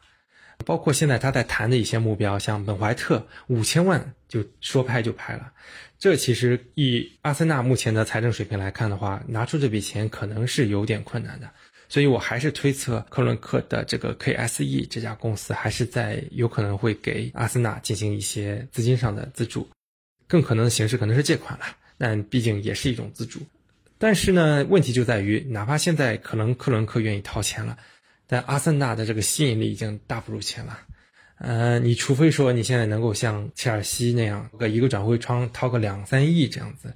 [0.65, 5.51] 包括现在他在谈的一些目标，像本怀特五千万就说拍就拍了。
[5.99, 11.51] 这其实以阿森纳目前的财政水平来看的话，拿出这笔钱可能是有点困难的。
[11.91, 19.67] 所以我还是推测，克伦克的这个 KSE 这家公司还是在有可能会给阿森纳进行一些资金上的资助，
[20.25, 21.65] 更可能的形式可能是借款了，
[21.97, 23.41] 但毕竟也是一种资助。
[23.97, 27.77] 但是呢，问题就在于，哪怕现在可能克伦克愿意掏钱了，
[28.25, 30.79] 但阿森纳的这个吸引力已经大不如前了。
[31.39, 36.93] 呃，你除非说你现在能够像切尔西那样，个一个转会窗掏个两三亿这样子，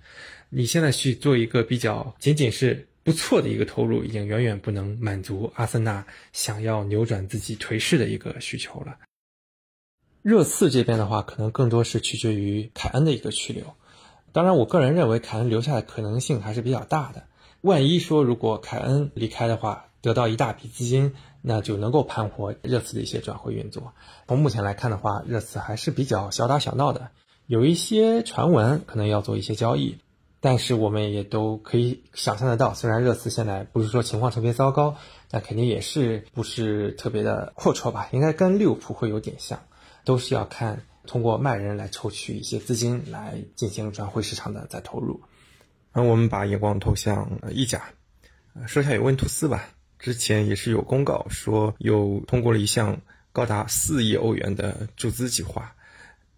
[0.49, 2.87] 你现在去做一个比较，仅仅是。
[3.05, 8.97] 不错的一个投入，已经远远不能满足阿森纳想要扭转自己颓势的一个需求了。
[10.23, 13.75] 热刺这边的话，可能更多是取决于凯恩的一个去留。
[14.31, 17.27] 当然，我个人认为凯恩留下的可能性还是比较大的。
[17.61, 21.13] 万一说如果凯恩离开的话，得到一大笔资金，
[21.43, 23.93] 那就能够盘活热刺的一些转会运作。
[24.27, 27.11] 从目前来看的话，热刺还是比较小打小闹的，
[27.45, 29.99] 有一些传闻可能要做一些交易。
[30.45, 34.95] 但是我们也都可以想象得到，虽然热刺现在不是说情况特别糟糕，
[35.27, 38.09] 但肯定也是不是特别的阔绰吧？
[38.11, 39.63] 应该跟利物浦会有点像，
[40.03, 45.19] 都是要看通过卖人来抽取一些资金来进行转会市场的再投入。
[45.91, 47.81] 那我们把眼光投向意甲，
[48.67, 49.67] 说一下尤文图斯吧。
[49.97, 55.74] 之前也是有公告说，又通过了一项高达四亿欧元的注资计划。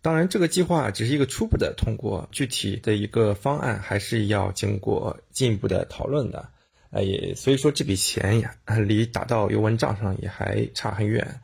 [0.07, 6.47] 当然，这个计划只是一个初步的通过，具体的一个方案还是要经过进一步的讨论的。
[6.91, 8.55] 呃，也所以说这笔钱呀，
[8.87, 11.41] 离打到尤文账上也还差很远。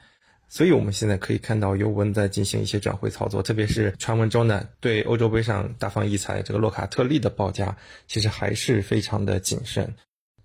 [0.47, 7.75] 所以我们现在可以看到尤文在进行一些转会操作，特别是传闻中呢，对欧洲杯上大放异彩这个洛卡特利的报价，
[8.07, 9.93] 其实还是非常的谨慎，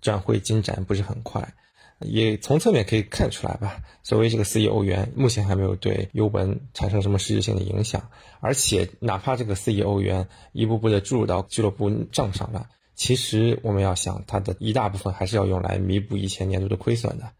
[0.01, 1.53] 转会进展不是很快。
[1.99, 8.09] 也从侧面可以看出来吧，所谓这个四亿欧元，目前还没有对尤文产生什么实质性的影响。
[8.39, 17.31] 而且，哪怕这个四亿欧元一步步的注入到俱乐部账上了，其实我们要想，它的一大部分还是要用来弥补以前年度的亏损的。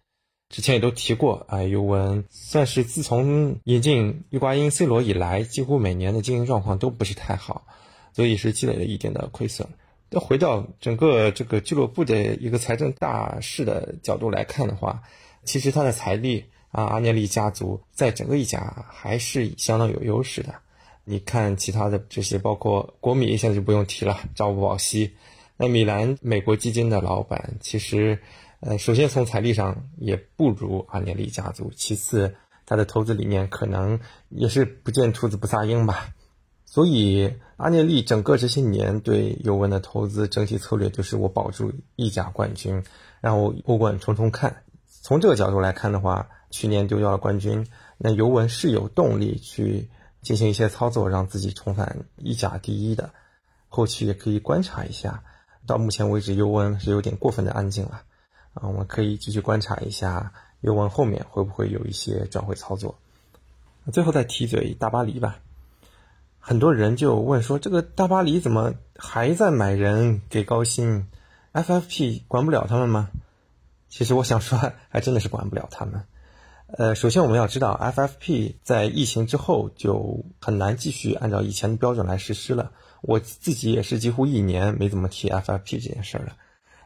[0.50, 7.68] 之前也都提过啊，尤文算是自从引进伊瓜因、C 罗以来，几乎每年的经营状况都不是太好，
[8.14, 9.70] 所以是积累了一定的亏损。
[10.10, 15.02] 要回到整个这个俱乐部的一个财政大势的角度来看的话，
[15.44, 20.56] 其实他的财力啊，阿涅利家族在整个意甲还是相当有优势的。
[21.06, 25.16] 你看其他的这些，包括国米，现在就不用提了，朝不保夕。
[25.58, 28.20] 那米兰美国基金的老板，其实，
[28.60, 32.36] 呃，首先从财力上也不如阿涅利家族，其次
[32.66, 34.00] 他的投资理念可能
[34.30, 36.14] 也是不见兔子不撒鹰吧。
[36.66, 42.84] 所以阿涅利整个这些年对尤文的投资整体策略就是我保住意甲冠军，
[43.22, 44.64] 然后欧冠冲冲看。
[45.04, 47.68] 从这个角度来看的话，去年丢掉了冠军，
[48.00, 49.90] 那尤文是有动力去。
[50.22, 53.12] 进行一些操作，让自己重返意甲第一的，
[53.70, 55.24] 后期也可以观察一下。
[55.66, 58.02] 到目前为止，尤文是有点过分的安静了，
[58.54, 63.00] 啊，我们可以继续观察一下尤文后面会不会有一些转会操作。
[63.94, 65.40] 最后再提嘴大巴黎吧，
[66.50, 71.06] 很多人就问说，这个大巴黎怎么还在买人给高薪
[71.54, 73.12] ？FFP 管不了他们吗？
[73.88, 74.58] 其实我想说，
[74.90, 76.06] 还真的是管不了他们。
[76.66, 82.72] 呃，首先我们要知道，FFP 在疫情之后就很难继续按照以前的标准来实施了。
[83.04, 86.36] 我自己也是几乎一年没怎么提 FFP 这件事了。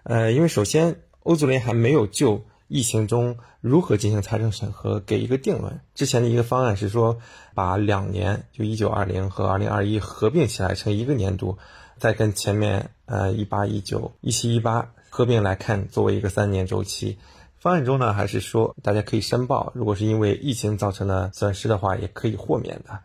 [0.04, 2.44] 呃，因为首先欧足联还没有就
[2.74, 5.80] 疫情中如何进行财政审核给一个定论。
[5.94, 7.20] 之前的一个方案是说，
[7.54, 11.60] 把两年就一九二零和二零二一合并起来成一个年度，
[12.00, 17.20] 再跟前面呃一八一九一七一八合并来看，作为一个三年周期。
[17.60, 23.00] 方案中呢，还是说大家可以申报，如果是因为疫情造成的损失的话，也可以豁免的。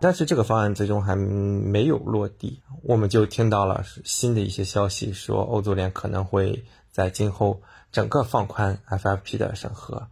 [0.00, 6.64] 但是这个方案最终还没有落地，我们就听到了新的一些消息，说欧足联可能会
[6.98, 10.08] 在今后整个放宽 FFP 的审核。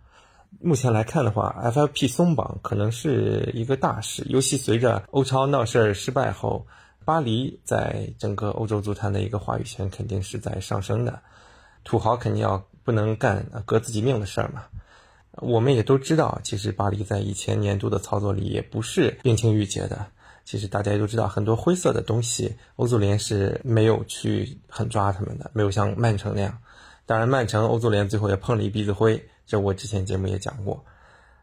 [0.61, 6.65] 目前来看的话，FFP 松绑可能是一个大事，尤其随着欧超闹事儿失败后，
[7.05, 11.21] 巴黎在整个欧洲足坛的一个话语权肯定是在上升的，
[11.83, 12.65] 土豪肯定要。
[12.87, 14.63] 不能干革自己命的事儿嘛？
[15.43, 20.07] 我们也都知道，其实巴黎在以前年度的操作里也不是冰清玉洁的。
[20.45, 26.57] 其实大家也都知道，很多灰色的东西，欧足联是没有去狠抓他们的，没有像曼城那样。
[27.07, 30.85] 当然，曼城欧足联最后也碰了一鼻子灰，这我之前节目也讲过。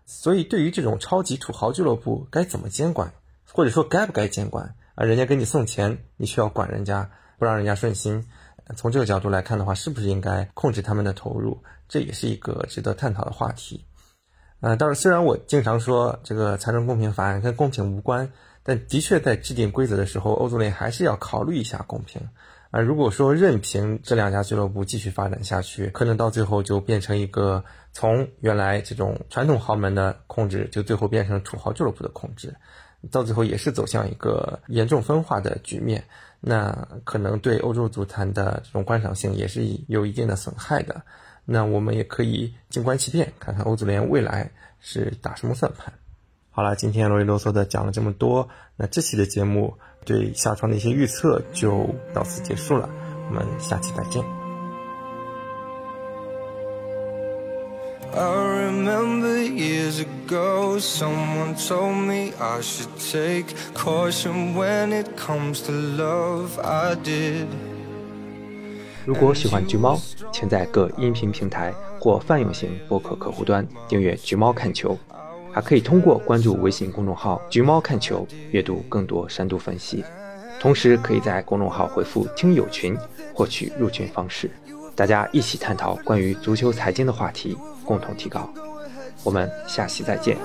[0.06, 3.14] 所以，对于这种超级土豪俱乐部，该怎么监管，
[3.50, 5.06] 或者说该不该监管啊？
[5.06, 7.10] 人家给你送钱，你需要管人家，
[7.40, 8.28] 不让人家顺心。
[8.76, 11.64] 从这个角度来看的话，是不是应该控制他们的投入？
[11.88, 13.86] 这也是一个值得探讨的话题。
[14.60, 18.30] 呃，当然，虽然我经常说这个财政公平法案跟公平无关，
[18.64, 22.22] 但的确在制定规则的时候，欧足联还是要考虑一下公平。
[22.74, 32.56] 啊，如果说任凭这两家俱乐部继续发展下去，可能到最后就变成一个从原来这种传统豪门的控制，就最后变成土豪俱乐部的控制，
[33.12, 36.06] 到最后也是走向一个严重分化的局面。
[36.40, 41.04] 那可能对欧洲足坛的这种观赏性也是有一定的损害的。
[41.46, 44.50] 那我们也可以静观其变，看看欧足联未来
[44.80, 45.94] 是打什么算盘。
[46.50, 52.90] 好了，今天啰里啰嗦的讲了这么多，那这期的节目对下窗的一些预测就到此结束了。
[53.30, 54.24] 我们下期再见。
[58.16, 66.96] remember years ago someone told me i should take caution when it comes to love i
[66.96, 67.48] did
[69.06, 70.00] 如果喜欢橘猫
[70.32, 74.98] 请在各音频平台或泛用型播客客户端订阅橘猫看球
[75.54, 80.04] 还可以通过关注微信公众号橘猫看球阅读更多深度分析。
[80.60, 82.98] 同时可以在公众号回复听友群
[83.34, 84.50] 获取入群方式
[84.96, 88.50] 大家一起探讨关于足球财经的话题共同提高。
[89.24, 90.38] 我们下期再见。